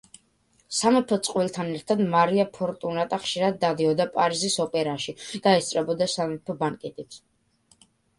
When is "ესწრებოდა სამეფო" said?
5.59-6.57